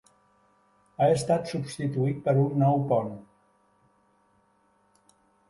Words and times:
Ha 1.01 1.09
estat 1.15 1.51
substituït 1.51 2.23
per 2.29 2.33
un 2.45 2.57
nou 2.65 2.81
pont. 2.93 3.13